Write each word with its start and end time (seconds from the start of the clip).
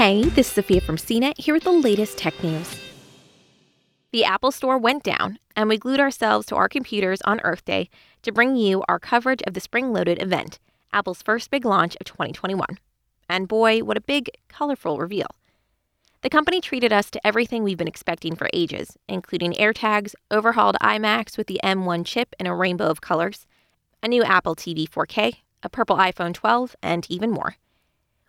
Hey, 0.00 0.22
this 0.22 0.46
is 0.46 0.54
Sophia 0.54 0.80
from 0.80 0.96
CNET 0.96 1.36
here 1.36 1.52
with 1.52 1.64
the 1.64 1.70
latest 1.70 2.16
tech 2.16 2.32
news. 2.42 2.80
The 4.12 4.24
Apple 4.24 4.50
Store 4.50 4.78
went 4.78 5.02
down, 5.02 5.38
and 5.54 5.68
we 5.68 5.76
glued 5.76 6.00
ourselves 6.00 6.46
to 6.46 6.56
our 6.56 6.70
computers 6.70 7.20
on 7.26 7.38
Earth 7.42 7.66
Day 7.66 7.90
to 8.22 8.32
bring 8.32 8.56
you 8.56 8.82
our 8.88 8.98
coverage 8.98 9.42
of 9.42 9.52
the 9.52 9.60
Spring 9.60 9.92
Loaded 9.92 10.22
event, 10.22 10.58
Apple's 10.90 11.20
first 11.20 11.50
big 11.50 11.66
launch 11.66 11.98
of 12.00 12.06
2021. 12.06 12.78
And 13.28 13.46
boy, 13.46 13.80
what 13.80 13.98
a 13.98 14.00
big, 14.00 14.30
colorful 14.48 14.96
reveal. 14.96 15.26
The 16.22 16.30
company 16.30 16.62
treated 16.62 16.94
us 16.94 17.10
to 17.10 17.26
everything 17.26 17.62
we've 17.62 17.76
been 17.76 17.86
expecting 17.86 18.34
for 18.34 18.48
ages, 18.54 18.96
including 19.06 19.52
AirTags, 19.52 20.14
overhauled 20.30 20.78
iMacs 20.80 21.36
with 21.36 21.46
the 21.46 21.60
M1 21.62 22.06
chip 22.06 22.34
in 22.40 22.46
a 22.46 22.56
rainbow 22.56 22.86
of 22.86 23.02
colors, 23.02 23.46
a 24.02 24.08
new 24.08 24.24
Apple 24.24 24.56
TV 24.56 24.88
4K, 24.88 25.34
a 25.62 25.68
purple 25.68 25.98
iPhone 25.98 26.32
12, 26.32 26.74
and 26.82 27.06
even 27.10 27.30
more. 27.30 27.56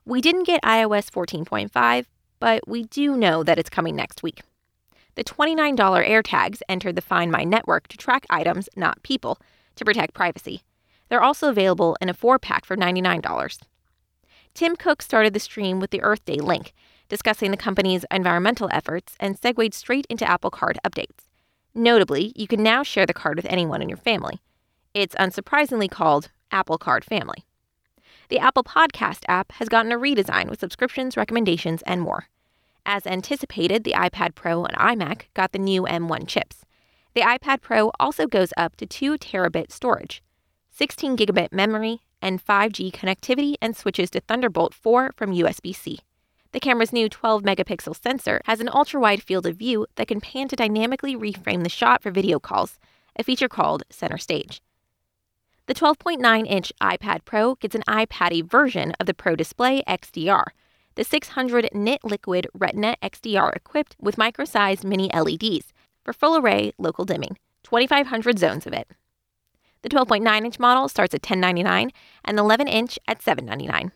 We 0.05 0.19
didn't 0.19 0.47
get 0.47 0.63
iOS 0.63 1.11
14.5, 1.11 2.05
but 2.39 2.67
we 2.67 2.83
do 2.83 3.15
know 3.15 3.43
that 3.43 3.59
it's 3.59 3.69
coming 3.69 3.95
next 3.95 4.23
week. 4.23 4.41
The 5.13 5.23
$29 5.23 5.77
AirTags 5.77 6.61
entered 6.67 6.95
the 6.95 7.01
Find 7.01 7.31
My 7.31 7.43
network 7.43 7.87
to 7.89 7.97
track 7.97 8.25
items, 8.29 8.67
not 8.75 9.03
people, 9.03 9.37
to 9.75 9.85
protect 9.85 10.15
privacy. 10.15 10.63
They're 11.09 11.21
also 11.21 11.49
available 11.49 11.97
in 12.01 12.09
a 12.09 12.15
four 12.15 12.39
pack 12.39 12.65
for 12.65 12.75
$99. 12.75 13.59
Tim 14.55 14.75
Cook 14.75 15.01
started 15.03 15.33
the 15.33 15.39
stream 15.39 15.79
with 15.79 15.91
the 15.91 16.01
Earth 16.01 16.25
Day 16.25 16.37
link, 16.37 16.73
discussing 17.07 17.51
the 17.51 17.57
company's 17.57 18.05
environmental 18.09 18.69
efforts, 18.71 19.15
and 19.19 19.37
segued 19.37 19.73
straight 19.73 20.07
into 20.09 20.27
Apple 20.27 20.49
Card 20.49 20.79
updates. 20.83 21.27
Notably, 21.75 22.33
you 22.35 22.47
can 22.47 22.63
now 22.63 22.81
share 22.81 23.05
the 23.05 23.13
card 23.13 23.35
with 23.35 23.45
anyone 23.45 23.81
in 23.81 23.89
your 23.89 23.97
family. 23.97 24.41
It's 24.93 25.15
unsurprisingly 25.15 25.91
called 25.91 26.31
Apple 26.51 26.77
Card 26.77 27.05
Family. 27.05 27.45
The 28.31 28.39
Apple 28.39 28.63
Podcast 28.63 29.25
app 29.27 29.51
has 29.51 29.67
gotten 29.67 29.91
a 29.91 29.99
redesign 29.99 30.49
with 30.49 30.61
subscriptions, 30.61 31.17
recommendations, 31.17 31.81
and 31.81 31.99
more. 31.99 32.29
As 32.85 33.05
anticipated, 33.05 33.83
the 33.83 33.91
iPad 33.91 34.35
Pro 34.35 34.63
and 34.63 34.77
iMac 34.77 35.23
got 35.33 35.51
the 35.51 35.59
new 35.59 35.81
M1 35.81 36.29
chips. 36.29 36.63
The 37.13 37.23
iPad 37.23 37.59
Pro 37.59 37.91
also 37.99 38.27
goes 38.27 38.53
up 38.55 38.77
to 38.77 38.85
2 38.85 39.17
terabit 39.17 39.69
storage, 39.69 40.23
16 40.69 41.17
gigabit 41.17 41.51
memory, 41.51 42.03
and 42.21 42.41
5G 42.41 42.93
connectivity 42.93 43.55
and 43.61 43.75
switches 43.75 44.09
to 44.11 44.21
Thunderbolt 44.21 44.73
4 44.73 45.11
from 45.17 45.35
USB 45.35 45.75
C. 45.75 45.99
The 46.53 46.61
camera's 46.61 46.93
new 46.93 47.09
12 47.09 47.43
megapixel 47.43 48.01
sensor 48.01 48.39
has 48.45 48.61
an 48.61 48.69
ultra 48.73 49.01
wide 49.01 49.21
field 49.21 49.45
of 49.45 49.57
view 49.57 49.87
that 49.95 50.07
can 50.07 50.21
pan 50.21 50.47
to 50.47 50.55
dynamically 50.55 51.17
reframe 51.17 51.63
the 51.63 51.69
shot 51.69 52.01
for 52.01 52.11
video 52.11 52.39
calls, 52.39 52.79
a 53.17 53.25
feature 53.25 53.49
called 53.49 53.83
Center 53.89 54.17
Stage. 54.17 54.61
The 55.71 55.79
12.9 55.79 56.45
inch 56.47 56.73
iPad 56.81 57.23
Pro 57.23 57.55
gets 57.55 57.75
an 57.75 57.83
iPaddy 57.87 58.43
version 58.43 58.91
of 58.99 59.05
the 59.05 59.13
Pro 59.13 59.37
Display 59.37 59.81
XDR, 59.87 60.43
the 60.95 61.05
600 61.05 61.69
nit 61.71 62.03
liquid 62.03 62.45
Retina 62.53 62.97
XDR 63.01 63.55
equipped 63.55 63.95
with 63.97 64.17
micro 64.17 64.43
sized 64.43 64.83
mini 64.83 65.09
LEDs 65.13 65.71
for 66.03 66.11
full 66.11 66.35
array 66.35 66.73
local 66.77 67.05
dimming, 67.05 67.37
2,500 67.63 68.37
zones 68.37 68.67
of 68.67 68.73
it. 68.73 68.89
The 69.81 69.87
12.9 69.87 70.43
inch 70.43 70.59
model 70.59 70.89
starts 70.89 71.13
at 71.13 71.21
$10.99 71.21 71.91
and 72.25 72.37
the 72.37 72.43
11 72.43 72.67
inch 72.67 72.99
at 73.07 73.21
$7.99. 73.21 73.91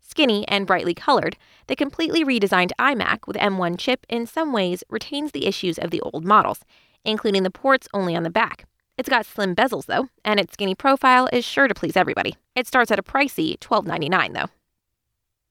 Skinny 0.00 0.44
and 0.48 0.66
brightly 0.66 0.94
colored, 0.94 1.36
the 1.68 1.76
completely 1.76 2.24
redesigned 2.24 2.72
iMac 2.76 3.28
with 3.28 3.36
M1 3.36 3.78
chip 3.78 4.04
in 4.08 4.26
some 4.26 4.52
ways 4.52 4.82
retains 4.90 5.30
the 5.30 5.46
issues 5.46 5.78
of 5.78 5.92
the 5.92 6.00
old 6.00 6.24
models, 6.24 6.64
including 7.04 7.44
the 7.44 7.52
ports 7.52 7.86
only 7.94 8.16
on 8.16 8.24
the 8.24 8.30
back. 8.30 8.66
It's 9.00 9.08
got 9.08 9.24
slim 9.24 9.56
bezels 9.56 9.86
though, 9.86 10.10
and 10.26 10.38
its 10.38 10.52
skinny 10.52 10.74
profile 10.74 11.26
is 11.32 11.42
sure 11.42 11.66
to 11.66 11.74
please 11.74 11.96
everybody. 11.96 12.36
It 12.54 12.66
starts 12.66 12.90
at 12.90 12.98
a 12.98 13.02
pricey 13.02 13.58
$12.99 13.58 14.34
though. 14.34 14.50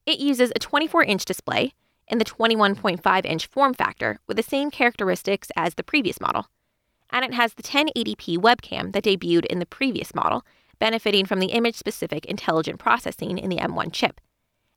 It 0.05 0.19
uses 0.19 0.51
a 0.55 0.59
24 0.59 1.03
inch 1.05 1.25
display 1.25 1.73
in 2.07 2.19
the 2.19 2.25
21.5 2.25 3.25
inch 3.25 3.47
form 3.47 3.73
factor 3.73 4.19
with 4.27 4.37
the 4.37 4.43
same 4.43 4.69
characteristics 4.69 5.49
as 5.55 5.73
the 5.73 5.83
previous 5.83 6.21
model. 6.21 6.45
And 7.09 7.25
it 7.25 7.33
has 7.33 7.55
the 7.55 7.63
1080p 7.63 8.37
webcam 8.37 8.93
that 8.93 9.05
debuted 9.05 9.47
in 9.47 9.57
the 9.57 9.65
previous 9.65 10.13
model, 10.13 10.45
benefiting 10.77 11.25
from 11.25 11.39
the 11.39 11.47
image 11.47 11.75
specific 11.75 12.25
intelligent 12.25 12.77
processing 12.77 13.39
in 13.39 13.49
the 13.49 13.57
M1 13.57 13.91
chip. 13.91 14.21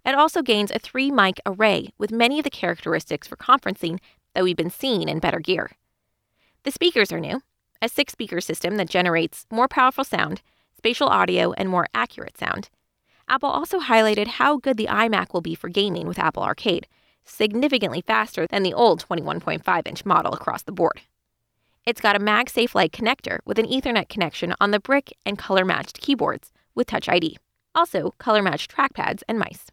It 0.02 0.14
also 0.14 0.40
gains 0.40 0.70
a 0.70 0.78
three 0.78 1.10
mic 1.10 1.38
array 1.44 1.92
with 1.98 2.10
many 2.10 2.38
of 2.38 2.44
the 2.44 2.48
characteristics 2.50 3.28
for 3.28 3.36
conferencing 3.36 3.98
that 4.34 4.44
we've 4.44 4.56
been 4.56 4.70
seeing 4.70 5.10
in 5.10 5.18
better 5.18 5.40
gear. 5.40 5.72
The 6.62 6.70
speakers 6.72 7.12
are 7.12 7.20
new 7.20 7.42
a 7.82 7.88
six 7.88 8.12
speaker 8.12 8.40
system 8.40 8.76
that 8.76 8.88
generates 8.88 9.44
more 9.50 9.66
powerful 9.66 10.04
sound, 10.04 10.40
spatial 10.76 11.08
audio, 11.08 11.52
and 11.54 11.68
more 11.68 11.88
accurate 11.92 12.38
sound. 12.38 12.70
Apple 13.28 13.48
also 13.48 13.80
highlighted 13.80 14.26
how 14.26 14.56
good 14.56 14.76
the 14.76 14.86
iMac 14.86 15.32
will 15.32 15.40
be 15.40 15.56
for 15.56 15.68
gaming 15.68 16.06
with 16.06 16.18
Apple 16.18 16.44
Arcade, 16.44 16.86
significantly 17.24 18.00
faster 18.00 18.46
than 18.46 18.62
the 18.62 18.72
old 18.72 19.04
21.5 19.06 19.86
inch 19.86 20.04
model 20.04 20.32
across 20.32 20.62
the 20.62 20.72
board. 20.72 21.00
It's 21.84 22.00
got 22.00 22.14
a 22.14 22.20
MagSafe 22.20 22.74
like 22.74 22.92
connector 22.92 23.40
with 23.44 23.58
an 23.58 23.66
Ethernet 23.66 24.08
connection 24.08 24.54
on 24.60 24.70
the 24.70 24.80
brick 24.80 25.12
and 25.26 25.36
color 25.36 25.64
matched 25.64 26.00
keyboards 26.00 26.52
with 26.76 26.86
Touch 26.86 27.08
ID. 27.08 27.36
Also, 27.74 28.14
color 28.18 28.42
matched 28.42 28.74
trackpads 28.74 29.22
and 29.28 29.38
mice. 29.38 29.66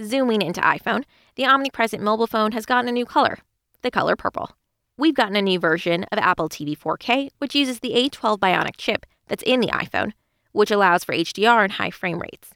Zooming 0.00 0.42
into 0.42 0.60
iPhone, 0.60 1.04
the 1.34 1.46
omnipresent 1.46 2.02
mobile 2.02 2.26
phone 2.26 2.52
has 2.52 2.66
gotten 2.66 2.88
a 2.88 2.92
new 2.92 3.04
color, 3.04 3.38
the 3.82 3.90
color 3.90 4.14
purple. 4.14 4.50
We've 4.98 5.14
gotten 5.14 5.36
a 5.36 5.42
new 5.42 5.58
version 5.58 6.04
of 6.12 6.18
Apple 6.18 6.48
TV 6.48 6.76
4K, 6.76 7.30
which 7.38 7.54
uses 7.54 7.80
the 7.80 7.92
A12 7.92 8.38
Bionic 8.38 8.76
chip 8.76 9.06
that's 9.26 9.42
in 9.44 9.60
the 9.60 9.68
iPhone, 9.68 10.12
which 10.52 10.70
allows 10.70 11.02
for 11.02 11.14
HDR 11.14 11.64
and 11.64 11.72
high 11.72 11.90
frame 11.90 12.18
rates. 12.18 12.50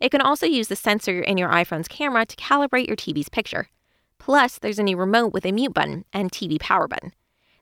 It 0.00 0.10
can 0.10 0.20
also 0.20 0.46
use 0.46 0.68
the 0.68 0.76
sensor 0.76 1.20
in 1.20 1.38
your 1.38 1.48
iPhone's 1.48 1.88
camera 1.88 2.26
to 2.26 2.36
calibrate 2.36 2.88
your 2.88 2.96
TV's 2.96 3.28
picture. 3.28 3.68
Plus, 4.18 4.58
there's 4.58 4.80
a 4.80 4.82
new 4.82 4.96
remote 4.96 5.32
with 5.32 5.46
a 5.46 5.52
mute 5.52 5.74
button 5.74 6.04
and 6.12 6.32
TV 6.32 6.58
power 6.58 6.88
button. 6.88 7.12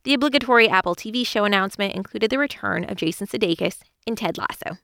The 0.05 0.15
obligatory 0.15 0.69
Apple 0.69 0.95
TV 0.95 1.27
show 1.27 1.45
announcement 1.45 1.95
included 1.95 2.31
the 2.31 2.39
return 2.39 2.85
of 2.85 2.97
Jason 2.97 3.27
Sudeikis 3.27 3.81
in 4.07 4.17
Ted 4.17 4.39
Lasso. 4.39 4.79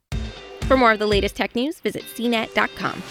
For 0.63 0.77
more 0.77 0.93
of 0.93 0.99
the 0.99 1.07
latest 1.07 1.37
tech 1.37 1.55
news, 1.55 1.81
visit 1.81 2.05
cnet.com. 2.15 3.03